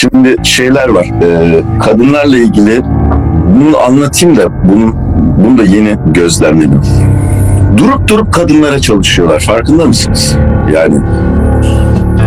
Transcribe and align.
Şimdi 0.00 0.36
şeyler 0.42 0.88
var. 0.88 1.04
e, 1.22 1.62
kadınlarla 1.80 2.36
ilgili 2.36 2.82
bunu 3.60 3.78
anlatayım 3.78 4.36
da 4.36 4.42
bunu, 4.68 4.94
bunu 5.44 5.58
da 5.58 5.62
yeni 5.62 5.96
gözlemledim. 6.06 6.80
Durup 7.76 8.08
durup 8.08 8.32
kadınlara 8.32 8.78
çalışıyorlar. 8.78 9.40
Farkında 9.40 9.84
mısınız? 9.84 10.36
Yani 10.74 11.00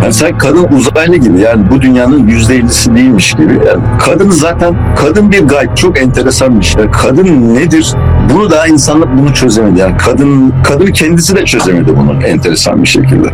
yani 0.04 0.14
sen 0.14 0.38
kadın 0.38 0.64
uzaylı 0.64 1.16
gibi 1.16 1.42
yani 1.42 1.72
bu 1.72 1.82
dünyanın 1.82 2.28
yüzde 2.28 2.56
ellisi 2.56 2.96
değilmiş 2.96 3.34
gibi. 3.34 3.54
Yani 3.54 3.84
kadın 4.00 4.30
zaten 4.30 4.76
kadın 4.96 5.32
bir 5.32 5.48
gayb 5.48 5.76
çok 5.76 6.00
enteresan 6.00 6.60
bir 6.60 6.66
şey. 6.66 6.92
Kadın 6.92 7.56
nedir? 7.56 7.96
Bunu 8.34 8.52
daha 8.52 8.68
insanlık 8.68 9.08
bunu 9.18 9.34
çözemedi. 9.34 9.80
Yani 9.80 9.98
kadın 9.98 10.54
kadın 10.64 10.86
kendisi 10.86 11.36
de 11.36 11.46
çözemedi 11.46 11.98
bunu 11.98 12.24
enteresan 12.24 12.84
bir 12.84 12.88
şekilde. 12.88 13.28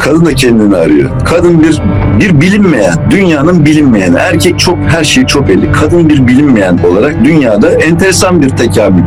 Kadın 0.00 0.26
da 0.26 0.34
kendini 0.34 0.76
arıyor. 0.76 1.10
Kadın 1.24 1.62
bir 1.62 1.80
bir 2.20 2.40
bilinmeyen, 2.40 2.94
dünyanın 3.10 3.66
bilinmeyeni. 3.66 4.16
Erkek 4.16 4.58
çok 4.58 4.78
her 4.78 5.04
şey 5.04 5.26
çok 5.26 5.48
belli. 5.48 5.72
Kadın 5.72 6.08
bir 6.08 6.26
bilinmeyen 6.26 6.78
olarak 6.90 7.24
dünyada 7.24 7.70
enteresan 7.70 8.42
bir 8.42 8.48
tekamül 8.48 9.02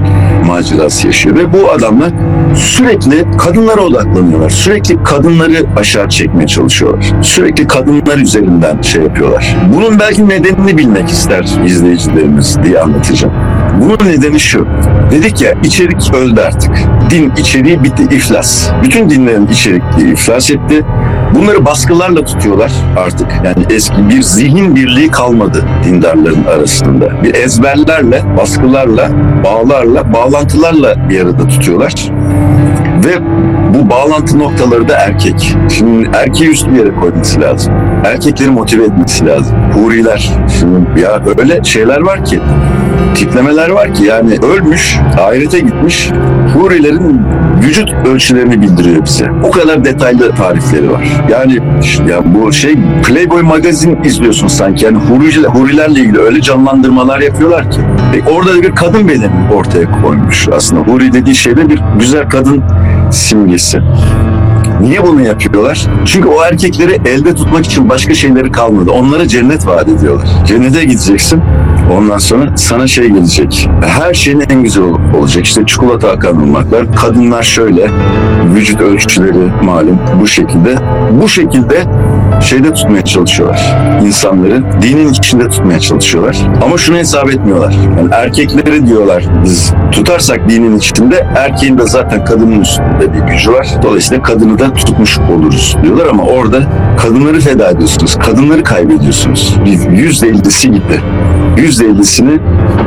macerası 0.47 1.07
yaşıyor 1.07 1.35
ve 1.35 1.53
bu 1.53 1.71
adamlar 1.71 2.09
sürekli 2.55 3.25
kadınlara 3.37 3.81
odaklanıyorlar. 3.81 4.49
Sürekli 4.49 5.03
kadınları 5.03 5.65
aşağı 5.77 6.09
çekmeye 6.09 6.47
çalışıyorlar. 6.47 7.05
Sürekli 7.21 7.67
kadınlar 7.67 8.17
üzerinden 8.17 8.81
şey 8.81 9.03
yapıyorlar. 9.03 9.57
Bunun 9.75 9.99
belki 9.99 10.29
nedenini 10.29 10.77
bilmek 10.77 11.09
ister 11.09 11.47
izleyicilerimiz 11.65 12.57
diye 12.63 12.79
anlatacağım. 12.79 13.33
Bunun 13.79 13.97
nedeni 14.09 14.39
şu. 14.39 14.67
Dedik 15.11 15.41
ya 15.41 15.53
içerik 15.63 16.13
öldü 16.13 16.41
artık. 16.41 16.71
Din 17.09 17.31
içeriği 17.37 17.83
bitti, 17.83 18.03
iflas. 18.15 18.69
Bütün 18.83 19.09
dinlerin 19.09 19.47
içerikliği 19.47 20.13
iflas 20.13 20.51
etti. 20.51 20.85
Bunları 21.35 21.65
baskılarla 21.65 22.25
tutuyorlar 22.25 22.71
artık. 22.97 23.27
Yani 23.45 23.65
eski 23.69 24.09
bir 24.09 24.21
zihin 24.21 24.75
birliği 24.75 25.11
kalmadı 25.11 25.65
dindarların 25.83 26.45
arasında. 26.45 27.23
Bir 27.23 27.33
ezberlerle, 27.33 28.21
baskılarla, 28.37 29.09
bağlarla, 29.43 30.13
bağlantılarla 30.13 31.09
bir 31.09 31.21
arada 31.21 31.47
tutuyorlar. 31.47 31.93
Ve 33.05 33.19
bu 33.73 33.89
bağlantı 33.89 34.39
noktaları 34.39 34.89
da 34.89 34.97
erkek. 34.97 35.55
Şimdi 35.69 36.09
erkeği 36.13 36.49
üst 36.49 36.67
bir 36.67 36.75
yere 36.75 36.95
koyması 36.95 37.41
lazım. 37.41 37.73
Erkekleri 38.05 38.49
motive 38.49 38.83
etmesi 38.83 39.25
lazım. 39.25 39.57
Huriler. 39.73 40.31
Şimdi 40.59 41.01
ya 41.01 41.21
öyle 41.37 41.63
şeyler 41.63 42.01
var 42.01 42.25
ki 42.25 42.39
tiplemeler 43.15 43.69
var 43.69 43.93
ki 43.93 44.03
yani 44.03 44.37
ölmüş, 44.45 44.99
ahirete 45.19 45.59
gitmiş 45.59 46.09
hurilerin 46.53 47.21
vücut 47.63 47.93
ölçülerini 48.07 48.61
bildiriyor 48.61 49.05
bize. 49.05 49.31
O 49.43 49.51
kadar 49.51 49.85
detaylı 49.85 50.35
tarifleri 50.35 50.91
var. 50.91 51.03
Yani 51.29 51.59
ya 52.09 52.21
bu 52.25 52.51
şey 52.53 52.75
Playboy 53.07 53.41
magazin 53.41 54.03
izliyorsun 54.03 54.47
sanki. 54.47 54.85
Yani 54.85 54.97
huriler, 54.97 55.49
hurilerle 55.49 55.99
ilgili 55.99 56.19
öyle 56.19 56.41
canlandırmalar 56.41 57.19
yapıyorlar 57.19 57.71
ki. 57.71 57.79
E, 58.15 58.29
orada 58.29 58.55
da 58.55 58.61
bir 58.61 58.75
kadın 58.75 59.07
bedeni 59.07 59.31
ortaya 59.53 60.01
koymuş 60.01 60.49
aslında. 60.55 60.81
Huri 60.81 61.13
dediği 61.13 61.35
şeyde 61.35 61.69
bir 61.69 61.79
güzel 61.99 62.29
kadın 62.29 62.63
sinistra. 63.11 64.48
Niye 64.81 65.03
bunu 65.03 65.21
yapıyorlar? 65.21 65.87
Çünkü 66.05 66.27
o 66.27 66.43
erkekleri 66.43 67.01
elde 67.05 67.35
tutmak 67.35 67.65
için 67.65 67.89
başka 67.89 68.13
şeyleri 68.13 68.51
kalmadı. 68.51 68.91
Onlara 68.91 69.27
cennet 69.27 69.67
vaat 69.67 69.87
ediyorlar. 69.89 70.27
Cennete 70.47 70.83
gideceksin. 70.85 71.41
Ondan 71.97 72.17
sonra 72.17 72.57
sana 72.57 72.87
şey 72.87 73.07
gelecek. 73.09 73.69
Her 73.97 74.13
şeyin 74.13 74.43
en 74.49 74.63
güzel 74.63 74.83
ol- 74.83 74.99
olacak. 75.19 75.45
İşte 75.45 75.65
çikolata 75.65 76.09
akan. 76.11 76.39
Kadınlar 76.95 77.43
şöyle. 77.43 77.87
Vücut 78.55 78.81
ölçüleri 78.81 79.51
malum 79.63 79.99
bu 80.21 80.27
şekilde. 80.27 80.75
Bu 81.21 81.27
şekilde 81.29 81.83
şeyde 82.41 82.73
tutmaya 82.73 83.05
çalışıyorlar. 83.05 83.75
İnsanları 84.05 84.63
dinin 84.81 85.13
içinde 85.13 85.49
tutmaya 85.49 85.79
çalışıyorlar. 85.79 86.37
Ama 86.63 86.77
şunu 86.77 86.97
hesap 86.97 87.29
etmiyorlar. 87.31 87.73
Yani 87.97 88.09
erkekleri 88.11 88.87
diyorlar 88.87 89.23
biz 89.43 89.73
tutarsak 89.91 90.49
dinin 90.49 90.77
içinde 90.77 91.27
erkeğin 91.37 91.77
de 91.77 91.87
zaten 91.87 92.25
kadının 92.25 92.61
üstünde 92.61 93.13
bir 93.13 93.31
gücü 93.33 93.51
var. 93.53 93.67
Dolayısıyla 93.83 94.23
kadını 94.23 94.58
da 94.59 94.73
tutmuş 94.73 95.19
oluruz 95.19 95.77
diyorlar 95.83 96.05
ama 96.05 96.23
orada 96.23 96.63
kadınları 96.97 97.39
feda 97.39 97.69
ediyorsunuz. 97.69 98.15
Kadınları 98.19 98.63
kaybediyorsunuz. 98.63 99.55
Yüzde 99.91 100.27
ellisi 100.27 100.71
gitti. 100.71 101.01
Yüzde 101.57 101.85
ellisini 101.85 102.39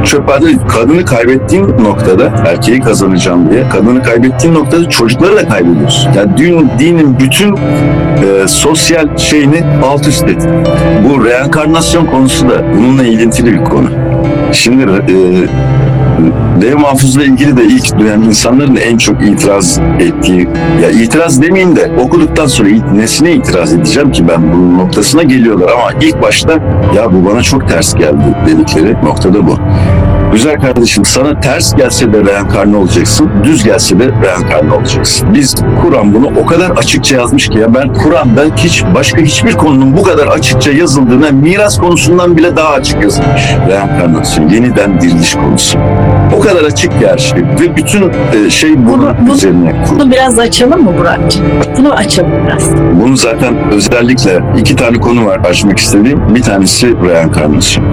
çöpe 0.04 0.32
atın. 0.32 0.58
Kadını 0.68 1.04
kaybettiğin 1.04 1.68
noktada 1.84 2.24
erkeği 2.46 2.80
kazanacağım 2.80 3.50
diye 3.50 3.68
kadını 3.68 4.02
kaybettiğin 4.02 4.54
noktada 4.54 4.88
çocukları 4.88 5.36
da 5.36 5.48
kaybediyorsun. 5.48 6.12
Yani 6.12 6.36
din, 6.36 6.70
dinin 6.78 7.18
bütün 7.18 7.56
e, 7.56 8.48
sosyal 8.48 9.16
şeyini 9.16 9.64
alt 9.84 10.08
üst 10.08 10.24
et. 10.24 10.48
Bu 11.08 11.24
reenkarnasyon 11.24 12.06
konusu 12.06 12.48
da 12.48 12.62
bununla 12.76 13.04
ilintili 13.04 13.52
bir 13.52 13.64
konu. 13.64 13.88
Şimdi 14.52 14.82
e, 14.82 15.14
Dev 16.60 16.78
mahfuzla 16.78 17.24
ilgili 17.24 17.56
de 17.56 17.64
ilk 17.64 17.98
duyan 17.98 18.22
insanların 18.22 18.76
en 18.76 18.96
çok 18.96 19.22
itiraz 19.22 19.80
ettiği, 20.00 20.48
ya 20.82 20.90
itiraz 20.90 21.42
demeyeyim 21.42 21.76
de 21.76 21.92
okuduktan 22.00 22.46
sonra 22.46 22.68
nesine 22.94 23.32
itiraz 23.32 23.72
edeceğim 23.72 24.12
ki 24.12 24.28
ben 24.28 24.52
bunun 24.52 24.78
noktasına 24.78 25.22
geliyorlar 25.22 25.68
ama 25.72 25.92
ilk 26.00 26.22
başta 26.22 26.52
ya 26.96 27.12
bu 27.12 27.30
bana 27.30 27.42
çok 27.42 27.68
ters 27.68 27.94
geldi 27.94 28.36
dedikleri 28.46 28.94
noktada 29.04 29.46
bu. 29.46 29.58
Güzel 30.32 30.60
kardeşim 30.60 31.04
sana 31.04 31.40
ters 31.40 31.74
gelse 31.74 32.12
de 32.12 32.24
reenkarne 32.24 32.76
olacaksın, 32.76 33.30
düz 33.44 33.64
gelse 33.64 33.98
de 33.98 34.04
reenkarne 34.22 34.72
olacaksın. 34.74 35.28
Biz 35.34 35.54
Kur'an 35.82 36.14
bunu 36.14 36.30
o 36.42 36.46
kadar 36.46 36.70
açıkça 36.70 37.16
yazmış 37.16 37.48
ki 37.48 37.58
ya 37.58 37.74
ben 37.74 37.92
Kur'an'da 37.92 38.44
hiç 38.56 38.84
başka 38.94 39.20
hiçbir 39.22 39.52
konunun 39.52 39.96
bu 39.96 40.02
kadar 40.02 40.26
açıkça 40.26 40.70
yazıldığına 40.72 41.30
miras 41.30 41.78
konusundan 41.78 42.36
bile 42.36 42.56
daha 42.56 42.68
açık 42.68 43.02
yazılmış. 43.02 43.42
Reenkarnasyon, 43.68 44.48
yeniden 44.48 45.00
diriliş 45.00 45.34
konusu. 45.34 45.78
O 46.36 46.40
kadar 46.40 46.62
açık 46.64 46.92
her 47.06 47.18
şey 47.18 47.38
ve 47.60 47.76
bütün 47.76 48.12
e, 48.46 48.50
şey 48.50 48.76
bunun 48.86 48.86
Bunu- 48.98 49.14
bunu- 49.26 49.34
üzerine 49.34 49.84
kurulu. 49.88 50.00
Bunu 50.00 50.12
biraz 50.12 50.38
açalım 50.38 50.84
mı 50.84 50.98
Burak'cığım? 50.98 51.44
Bunu 51.78 51.92
açalım 51.92 52.30
biraz. 52.46 52.70
Bunu 53.02 53.16
zaten 53.16 53.54
özellikle 53.72 54.40
iki 54.58 54.76
tane 54.76 54.96
konu 55.00 55.26
var 55.26 55.40
açmak 55.48 55.78
istediğim. 55.78 56.34
Bir 56.34 56.42
tanesi 56.42 56.94
reenkarnasyon. 57.08 57.84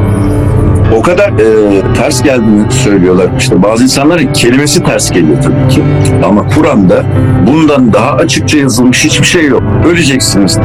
O 0.97 1.01
kadar 1.01 1.29
e, 1.29 1.93
ters 1.93 2.23
geldiğini 2.23 2.71
söylüyorlar. 2.71 3.27
İşte 3.37 3.63
bazı 3.63 3.83
insanların 3.83 4.33
kelimesi 4.33 4.83
ters 4.83 5.11
geliyor 5.11 5.37
tabii 5.43 5.73
ki. 5.73 5.83
Ama 6.25 6.47
Kur'an'da 6.47 7.03
bundan 7.47 7.93
daha 7.93 8.11
açıkça 8.11 8.57
yazılmış 8.57 9.05
hiçbir 9.05 9.25
şey 9.25 9.45
yok. 9.45 9.63
Öleceksiniz, 9.91 10.59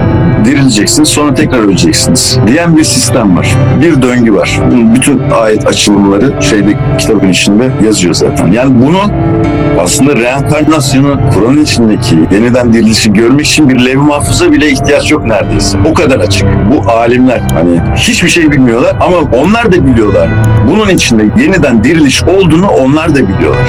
dirileceksiniz, 0.45 1.09
sonra 1.09 1.35
tekrar 1.35 1.59
öleceksiniz 1.59 2.39
diyen 2.47 2.77
bir 2.77 2.85
sistem 2.85 3.37
var. 3.37 3.55
Bir 3.83 4.03
döngü 4.03 4.35
var. 4.35 4.61
Bunun 4.71 4.95
bütün 4.95 5.23
ayet 5.31 5.67
açılımları 5.67 6.43
şeyde 6.43 6.75
kitabın 6.99 7.29
içinde 7.29 7.71
yazıyor 7.85 8.15
zaten. 8.15 8.53
Yani 8.53 8.75
bunu 8.87 8.99
aslında 9.81 10.17
reenkarnasyonu 10.17 11.21
Kur'an'ın 11.35 11.63
içindeki 11.63 12.17
yeniden 12.33 12.73
dirilişi 12.73 13.13
görmek 13.13 13.47
için 13.47 13.69
bir 13.69 13.85
levh-i 13.85 13.97
mahfuza 13.97 14.53
bile 14.53 14.71
ihtiyaç 14.71 15.11
yok 15.11 15.27
neredeyse. 15.27 15.79
O 15.91 15.95
kadar 15.95 16.21
açık. 16.21 16.49
Bu 16.73 16.91
alimler 16.91 17.41
hani 17.55 17.81
hiçbir 17.97 18.29
şey 18.29 18.53
bilmiyorlar 18.53 18.97
ama 19.01 19.17
onlar 19.43 19.73
da 19.73 19.87
biliyorlar. 19.87 20.14
Bunun 20.71 20.89
içinde 20.89 21.43
yeniden 21.43 21.85
diriliş 21.85 22.23
olduğunu 22.25 22.69
onlar 22.69 23.15
da 23.15 23.29
biliyorlar. 23.29 23.65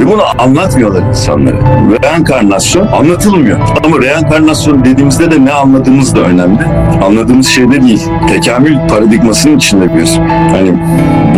Ve 0.00 0.06
bunu 0.06 0.22
anlatmıyorlar 0.38 1.02
insanlara. 1.08 1.56
Reenkarnasyon 2.02 2.86
anlatılmıyor. 2.86 3.58
Ama 3.84 3.98
reenkarnasyon 4.02 4.84
dediğimizde 4.84 5.30
de 5.30 5.44
ne 5.44 5.52
anladığımız 5.52 6.16
da 6.16 6.20
önemli. 6.20 6.60
Anladığımız 7.06 7.46
şey 7.46 7.72
de 7.72 7.82
değil. 7.82 8.02
Tekamül 8.28 8.76
paradigmasının 8.88 9.56
içinde 9.56 9.94
bir. 9.94 10.20
Hani 10.52 10.72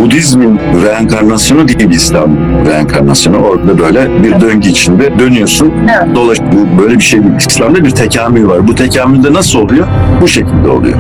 Budizmin 0.01 0.61
reenkarnasyonu 0.85 1.69
değil 1.69 1.91
İslam 1.91 2.31
reenkarnasyonu. 2.67 3.37
Orada 3.37 3.79
böyle 3.79 4.23
bir 4.23 4.41
döngü 4.41 4.69
içinde 4.69 5.19
dönüyorsun. 5.19 5.73
Evet. 5.83 6.17
Dolaş, 6.17 6.39
böyle 6.83 6.95
bir 6.95 7.05
şey 7.05 7.23
değil. 7.23 7.35
İslam'da 7.49 7.85
bir 7.85 7.91
tekamül 7.91 8.49
var. 8.49 8.69
Bu 8.69 8.75
tekamülde 8.75 9.33
nasıl 9.33 9.59
oluyor? 9.59 9.87
Bu 10.21 10.29
şekilde 10.29 10.69
oluyor. 10.69 10.99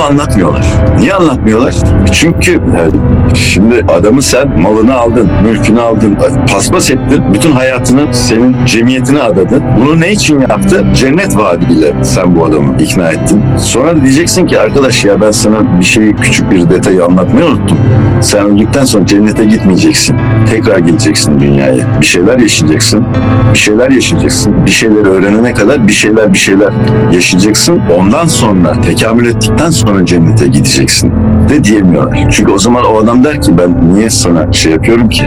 Bunu 0.00 0.08
anlatmıyorlar. 0.08 0.64
Niye 0.98 1.14
anlatmıyorlar? 1.14 1.74
Çünkü 2.12 2.52
yani 2.52 2.92
şimdi 3.34 3.84
adamı 3.88 4.22
sen 4.22 4.60
malını 4.60 4.94
aldın, 4.94 5.30
mülkünü 5.44 5.80
aldın, 5.80 6.18
paspas 6.52 6.90
ettin, 6.90 7.34
bütün 7.34 7.52
hayatını 7.52 8.14
senin 8.14 8.56
cemiyetine 8.66 9.22
adadın. 9.22 9.62
Bunu 9.80 10.00
ne 10.00 10.12
için 10.12 10.40
yaptı? 10.40 10.84
Cennet 10.94 11.36
vaadiyle 11.36 11.92
sen 12.02 12.36
bu 12.36 12.44
adamı 12.44 12.82
ikna 12.82 13.10
ettin. 13.10 13.42
Sonra 13.58 14.02
diyeceksin 14.02 14.46
ki 14.46 14.60
arkadaş 14.60 15.04
ya 15.04 15.20
ben 15.20 15.30
sana 15.30 15.80
bir 15.80 15.84
şeyi 15.84 16.16
küçük 16.16 16.50
bir 16.50 16.70
detayı 16.70 17.04
anlatmayı 17.04 17.46
unuttum. 17.46 17.78
Sen 18.20 18.46
öldükten 18.46 18.84
sonra 18.84 19.06
cennete 19.06 19.44
gitmeyeceksin. 19.44 20.16
Tekrar 20.50 20.78
geleceksin 20.78 21.40
dünyaya. 21.40 22.00
Bir 22.00 22.06
şeyler 22.06 22.38
yaşayacaksın. 22.38 23.06
Bir 23.52 23.58
şeyler 23.58 23.90
yaşayacaksın. 23.90 24.66
Bir 24.66 24.70
şeyler 24.70 25.06
öğrenene 25.06 25.54
kadar 25.54 25.88
bir 25.88 25.92
şeyler 25.92 26.32
bir 26.32 26.38
şeyler 26.38 26.72
yaşayacaksın. 27.12 27.80
Ondan 27.98 28.26
sonra 28.26 28.80
tekamül 28.80 29.26
ettikten 29.26 29.70
sonra 29.70 29.89
cennete 30.06 30.46
gideceksin 30.46 31.12
de 31.48 31.64
diyemiyorlar. 31.64 32.28
Çünkü 32.30 32.52
o 32.52 32.58
zaman 32.58 32.84
o 32.84 32.98
adam 32.98 33.24
der 33.24 33.42
ki 33.42 33.58
ben 33.58 33.94
niye 33.94 34.10
sana 34.10 34.52
şey 34.52 34.72
yapıyorum 34.72 35.08
ki? 35.08 35.24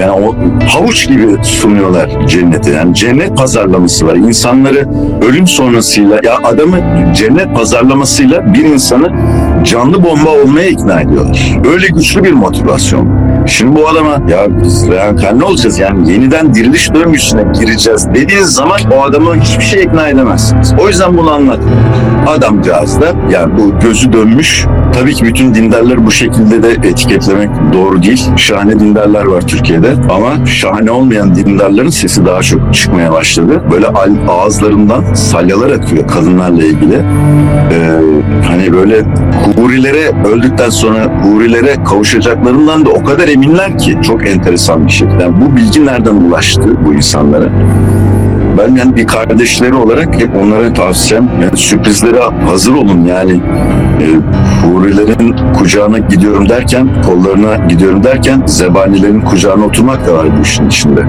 Yani 0.00 0.10
o 0.10 0.36
havuç 0.68 1.08
gibi 1.08 1.36
sunuyorlar 1.42 2.26
cenneti. 2.28 2.70
Yani 2.70 2.94
cennet 2.94 3.36
pazarlaması 3.36 4.06
var. 4.06 4.14
İnsanları 4.14 4.88
ölüm 5.28 5.46
sonrasıyla 5.46 6.20
ya 6.22 6.38
adamı 6.44 6.76
cennet 7.14 7.56
pazarlamasıyla 7.56 8.54
bir 8.54 8.64
insanı 8.64 9.12
canlı 9.64 10.04
bomba 10.04 10.30
olmaya 10.44 10.68
ikna 10.68 11.00
ediyorlar. 11.00 11.58
Öyle 11.72 11.86
güçlü 11.86 12.24
bir 12.24 12.32
motivasyon. 12.32 13.27
Şimdi 13.48 13.76
bu 13.76 13.88
adama 13.88 14.10
ya 14.28 14.62
biz 14.62 14.88
reenkarne 14.88 15.44
olacağız 15.44 15.78
yani 15.78 16.12
yeniden 16.12 16.54
diriliş 16.54 16.94
döngüsüne 16.94 17.42
gireceğiz 17.60 18.08
dediğiniz 18.14 18.54
zaman 18.54 18.80
o 18.98 19.02
adamı 19.02 19.36
hiçbir 19.40 19.64
şey 19.64 19.82
ikna 19.82 20.08
edemezsiniz. 20.08 20.74
O 20.82 20.88
yüzden 20.88 21.18
bunu 21.18 21.30
anlatmıyorum. 21.30 21.84
Adamcağız 22.26 23.00
da 23.00 23.12
yani 23.30 23.58
bu 23.58 23.80
gözü 23.80 24.12
dönmüş 24.12 24.66
Tabii 24.92 25.14
ki 25.14 25.24
bütün 25.24 25.54
dindarları 25.54 26.06
bu 26.06 26.10
şekilde 26.10 26.62
de 26.62 26.88
etiketlemek 26.88 27.50
doğru 27.72 28.02
değil. 28.02 28.26
Şahane 28.36 28.80
dindarlar 28.80 29.24
var 29.24 29.40
Türkiye'de 29.40 29.88
ama 30.10 30.46
şahane 30.46 30.90
olmayan 30.90 31.34
dindarların 31.34 31.90
sesi 31.90 32.26
daha 32.26 32.42
çok 32.42 32.74
çıkmaya 32.74 33.12
başladı. 33.12 33.62
Böyle 33.72 33.86
ağızlarından 34.28 35.14
salyalar 35.14 35.70
akıyor 35.70 36.08
kadınlarla 36.08 36.64
ilgili. 36.64 36.94
Ee, 36.94 38.00
hani 38.48 38.72
böyle 38.72 39.02
hurilere 39.56 40.28
öldükten 40.28 40.70
sonra 40.70 41.22
hurilere 41.22 41.84
kavuşacaklarından 41.84 42.86
da 42.86 42.90
o 42.90 43.04
kadar 43.04 43.28
eminler 43.28 43.78
ki 43.78 43.98
çok 44.02 44.26
enteresan 44.28 44.86
bir 44.86 44.92
şey. 44.92 45.08
Yani 45.08 45.34
bu 45.40 45.56
bilgi 45.56 45.86
nereden 45.86 46.14
ulaştı 46.14 46.86
bu 46.86 46.94
insanlara? 46.94 47.48
Ben 48.58 48.74
yani 48.74 48.96
bir 48.96 49.06
kardeşleri 49.06 49.74
olarak 49.74 50.20
hep 50.20 50.36
onlara 50.36 50.72
tavsiyem 50.72 51.28
yani 51.42 51.56
sürprizlere 51.56 52.20
hazır 52.46 52.72
olun 52.72 53.04
yani 53.04 53.40
e, 54.00 54.06
hurilerin 54.66 55.36
kucağına 55.58 55.98
gidiyorum 55.98 56.48
derken 56.48 56.88
kollarına 57.02 57.56
gidiyorum 57.56 58.04
derken 58.04 58.42
zebanilerin 58.46 59.20
kucağına 59.20 59.64
oturmak 59.64 60.06
da 60.06 60.14
var 60.14 60.26
bu 60.38 60.42
işin 60.42 60.68
içinde. 60.68 61.00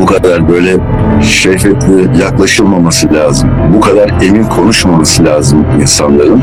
Bu 0.00 0.06
kadar 0.06 0.48
böyle 0.48 0.76
şehvetli 1.22 2.22
yaklaşılmaması 2.22 3.14
lazım. 3.14 3.50
Bu 3.76 3.80
kadar 3.80 4.10
emin 4.22 4.44
konuşmaması 4.44 5.24
lazım 5.24 5.66
insanların. 5.80 6.42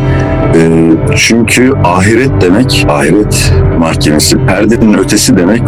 E, 0.56 0.92
çünkü 1.15 1.74
ahiret 1.83 2.42
demek, 2.42 2.86
ahiret 2.89 3.53
mahkemesi, 3.80 4.38
perdenin 4.45 4.94
ötesi 4.94 5.38
demek, 5.38 5.62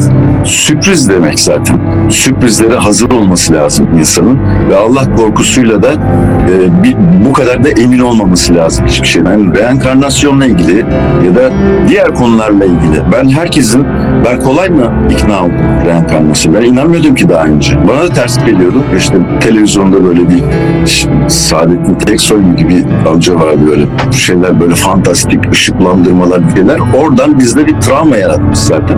sürpriz 0.43 1.09
demek 1.09 1.39
zaten. 1.39 1.79
Sürprizlere 2.09 2.75
hazır 2.75 3.11
olması 3.11 3.53
lazım 3.53 3.87
insanın 3.99 4.39
ve 4.69 4.77
Allah 4.79 5.15
korkusuyla 5.15 5.83
da 5.83 5.91
e, 5.93 6.83
bir, 6.83 6.95
bu 7.25 7.33
kadar 7.33 7.63
da 7.63 7.69
emin 7.69 7.99
olmaması 7.99 8.55
lazım 8.55 8.85
hiçbir 8.87 9.07
şeyden. 9.07 9.31
Yani 9.31 9.57
reenkarnasyonla 9.57 10.45
ilgili 10.45 10.77
ya 11.25 11.35
da 11.35 11.51
diğer 11.87 12.15
konularla 12.15 12.65
ilgili. 12.65 13.01
Ben 13.11 13.29
herkesin, 13.29 13.85
ben 14.25 14.39
kolay 14.39 14.69
mı 14.69 14.91
ikna 15.11 15.39
oldum 15.43 15.55
reenkarnasyon? 15.85 16.53
Ben 16.55 16.61
inanmıyordum 16.61 17.15
ki 17.15 17.29
daha 17.29 17.43
önce. 17.45 17.77
Bana 17.87 18.03
da 18.03 18.09
ters 18.13 18.45
geliyordu. 18.45 18.83
İşte 18.97 19.15
televizyonda 19.39 20.03
böyle 20.03 20.29
bir 20.29 20.43
ş- 20.87 21.09
Saadettin 21.27 21.95
Teksoy 21.95 22.41
gibi 22.57 22.69
bir 22.69 23.09
amca 23.11 23.35
var 23.35 23.55
böyle 23.67 23.85
şeyler 24.11 24.59
böyle 24.59 24.75
fantastik 24.75 25.51
ışıklandırmalar 25.51 26.49
bir 26.49 26.55
şeyler. 26.55 26.79
Oradan 27.03 27.39
bizde 27.39 27.67
bir 27.67 27.73
travma 27.81 28.17
yaratmış 28.17 28.59
zaten. 28.59 28.97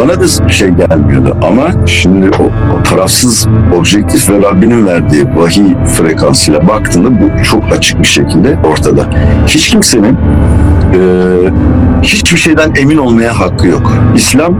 Bana 0.00 0.20
da 0.20 0.48
şey 0.52 0.68
gelmiyordu 0.68 1.36
ama 1.48 1.86
şimdi 1.86 2.26
o, 2.30 2.42
o 2.78 2.82
tarafsız 2.82 3.48
objektif 3.78 4.30
ve 4.30 4.42
Rabbinin 4.42 4.86
verdiği 4.86 5.17
vahiy 5.36 5.74
frekansıyla 5.86 6.68
baktığında 6.68 7.10
bu 7.10 7.42
çok 7.42 7.72
açık 7.72 8.02
bir 8.02 8.06
şekilde 8.06 8.58
ortada. 8.64 9.06
Hiç 9.46 9.70
kimsenin 9.70 10.16
e, 10.94 11.00
hiçbir 12.02 12.38
şeyden 12.38 12.72
emin 12.76 12.96
olmaya 12.96 13.40
hakkı 13.40 13.66
yok. 13.66 13.92
İslam 14.16 14.54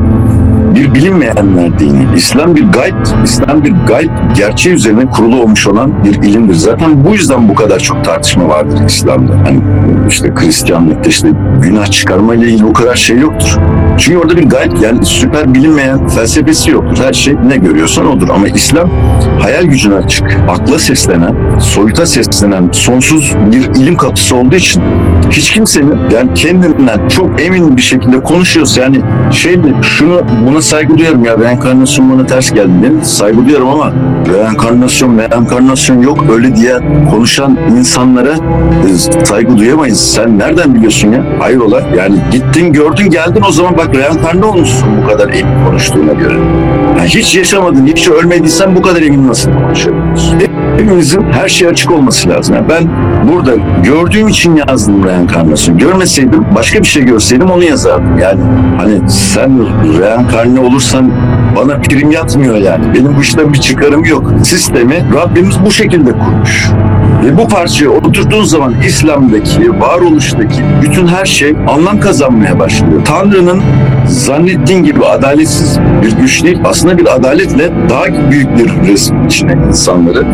bir 0.75 0.95
bilinmeyenler 0.95 1.79
dini. 1.79 2.07
İslam 2.17 2.57
bir 2.57 2.65
gayb, 2.65 2.95
İslam 3.25 3.65
bir 3.65 3.75
gayb 3.87 4.11
gerçeği 4.37 4.75
üzerine 4.75 5.07
kurulu 5.07 5.43
olmuş 5.43 5.67
olan 5.67 6.05
bir 6.05 6.15
ilimdir. 6.29 6.55
Zaten 6.55 7.05
bu 7.05 7.13
yüzden 7.13 7.49
bu 7.49 7.55
kadar 7.55 7.79
çok 7.79 8.05
tartışma 8.05 8.49
vardır 8.49 8.79
İslam'da. 8.87 9.33
Hani 9.45 9.61
işte 10.09 10.33
Hristiyanlıkta 10.35 11.11
işte 11.11 11.29
günah 11.63 11.87
çıkarma 11.87 12.35
ile 12.35 12.47
ilgili 12.47 12.65
bu 12.65 12.73
kadar 12.73 12.97
şey 12.97 13.19
yoktur. 13.19 13.59
Çünkü 13.99 14.19
orada 14.19 14.37
bir 14.37 14.49
gayb 14.49 14.73
yani 14.83 15.05
süper 15.07 15.55
bilinmeyen 15.55 16.09
felsefesi 16.09 16.71
yoktur. 16.71 17.05
Her 17.05 17.13
şey 17.13 17.35
ne 17.47 17.57
görüyorsan 17.57 18.07
odur. 18.07 18.29
Ama 18.29 18.49
İslam 18.49 18.91
hayal 19.41 19.65
gücüne 19.65 19.95
açık, 19.95 20.37
akla 20.49 20.79
seslenen, 20.79 21.35
soyuta 21.61 22.07
seslenen 22.07 22.69
sonsuz 22.73 23.35
bir 23.53 23.81
ilim 23.83 23.97
kapısı 23.97 24.37
olduğu 24.37 24.57
için 24.57 24.83
hiç 25.31 25.51
kimsenin 25.51 25.95
yani 26.11 26.35
kendinden 26.35 27.09
çok 27.09 27.43
emin 27.43 27.77
bir 27.77 27.83
şekilde 27.83 28.23
konuşuyorsa 28.23 28.81
yani 28.81 29.01
şey 29.33 29.57
şunu 29.83 30.23
buna 30.47 30.63
saygı 30.69 30.99
duyarım 30.99 31.25
ya 31.25 31.39
reenkarnasyon 31.39 32.13
bana 32.13 32.27
ters 32.27 32.53
geldi 32.53 32.83
değil 32.83 32.93
mi? 32.93 33.05
Saygı 33.05 33.47
duyarım 33.47 33.69
ama 33.69 33.93
reenkarnasyon 34.33 35.19
reenkarnasyon 35.19 36.03
yok 36.03 36.19
öyle 36.33 36.57
diye 36.57 36.79
konuşan 37.11 37.59
insanlara 37.79 38.35
e, 38.89 39.25
saygı 39.25 39.59
duyamayız. 39.59 40.01
Sen 40.01 40.39
nereden 40.39 40.75
biliyorsun 40.75 41.13
ya? 41.13 41.25
Hayrola 41.39 41.81
yani 41.97 42.17
gittin 42.33 42.73
gördün 42.73 43.11
geldin 43.11 43.43
o 43.49 43.53
zaman 43.53 43.77
bak 43.77 43.97
reenkarne 43.97 44.45
olmuşsun 44.45 44.89
bu 45.03 45.09
kadar 45.09 45.29
emin 45.29 45.65
konuştuğuna 45.67 46.13
göre. 46.13 46.39
Hiç 47.05 47.37
yaşamadın, 47.37 47.87
hiç 47.87 48.09
ölmediysen 48.09 48.77
bu 48.77 48.83
kadar 48.83 49.03
emin 49.03 49.29
nasıl 49.29 49.53
konuşabiliyorsun? 49.53 50.41
Hepimizin 50.77 51.23
her 51.33 51.49
şey 51.49 51.69
açık 51.69 51.91
olması 51.93 52.29
lazım. 52.29 52.55
Yani 52.55 52.69
ben 52.69 52.89
burada 53.33 53.53
gördüğüm 53.85 54.29
için 54.29 54.57
yazdım 54.57 55.05
reenkarnasyon. 55.05 55.79
Görmeseydim, 55.79 56.45
başka 56.55 56.79
bir 56.79 56.87
şey 56.87 57.05
görseydim 57.05 57.51
onu 57.51 57.65
yazardım. 57.65 58.19
Yani 58.19 58.41
hani 58.79 59.11
sen 59.11 59.51
reenkarne 60.01 60.61
olursan 60.61 61.11
bana 61.57 61.81
prim 61.81 62.11
yatmıyor 62.11 62.57
yani. 62.57 62.85
Benim 62.95 63.17
bu 63.17 63.21
işten 63.21 63.53
bir 63.53 63.59
çıkarım 63.59 64.05
yok. 64.05 64.33
Sistemi 64.45 65.05
Rabbimiz 65.15 65.65
bu 65.67 65.71
şekilde 65.71 66.13
kurmuş. 66.13 66.71
Ve 67.25 67.39
bu 67.39 67.49
parçaya 67.49 67.91
oturduğun 67.91 68.45
zaman 68.45 68.75
İslam'daki, 68.87 69.81
varoluştaki 69.81 70.63
bütün 70.83 71.07
her 71.07 71.27
şey 71.27 71.57
anlam 71.69 72.01
kazanmaya 72.01 72.59
başlıyor. 72.59 73.03
Tanrı'nın 73.05 73.63
zannettiğin 74.07 74.85
gibi 74.85 75.05
adaletsiz 75.05 75.79
bir 76.03 76.13
güç 76.13 76.45
değil, 76.45 76.59
aslında 76.65 76.88
bir 76.97 77.15
adaletle 77.15 77.71
daha 77.91 78.31
büyük 78.31 78.59
bir 78.59 78.89
resim 78.93 79.27
içine 79.27 79.57
insanları 79.69 80.27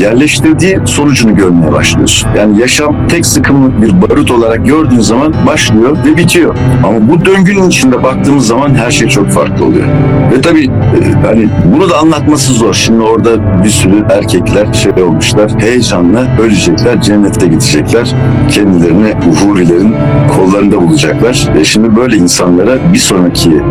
yerleştirdiği 0.00 0.78
sonucunu 0.84 1.36
görmeye 1.36 1.72
başlıyorsun. 1.72 2.28
Yani 2.36 2.60
yaşam 2.60 3.08
tek 3.08 3.26
sıkımlık 3.26 3.82
bir 3.82 4.02
barut 4.02 4.30
olarak 4.30 4.66
gördüğün 4.66 5.00
zaman 5.00 5.34
başlıyor 5.46 5.96
ve 6.06 6.16
bitiyor. 6.16 6.54
Ama 6.84 7.08
bu 7.08 7.24
döngünün 7.24 7.68
içinde 7.68 8.02
baktığımız 8.02 8.46
zaman 8.46 8.74
her 8.74 8.90
şey 8.90 9.08
çok 9.08 9.28
farklı 9.28 9.64
oluyor. 9.64 9.86
Ve 10.32 10.40
tabii 10.40 10.64
e, 10.64 11.26
hani 11.26 11.48
bunu 11.74 11.90
da 11.90 11.98
anlatması 11.98 12.52
zor. 12.52 12.74
Şimdi 12.74 13.02
orada 13.02 13.64
bir 13.64 13.68
sürü 13.68 14.04
erkekler 14.10 14.72
şey 14.72 15.02
olmuşlar, 15.02 15.50
heyecanla 15.58 16.26
ölecekler, 16.42 17.02
cennete 17.02 17.46
gidecekler. 17.46 18.14
Kendilerini 18.50 19.14
uhurilerin 19.30 19.94
kollarında 20.36 20.82
bulacaklar. 20.82 21.48
Ve 21.54 21.64
şimdi 21.64 21.96
böyle 21.96 22.16
insanlara 22.16 22.92
bir 22.92 22.98
sonraki 22.98 23.62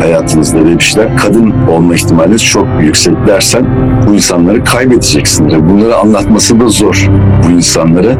hayatınızda 0.00 0.66
demişler, 0.66 1.16
kadın 1.16 1.54
olma 1.76 1.94
ihtimaliniz 1.94 2.44
çok 2.44 2.66
yüksek 2.80 3.26
dersen 3.26 3.66
bu 4.08 4.14
insanları 4.14 4.64
kaybedeceksin. 4.64 5.68
Bunları 5.70 5.96
anlatması 5.96 6.60
da 6.60 6.68
zor 6.68 7.10
bu 7.46 7.50
insanlara. 7.50 8.16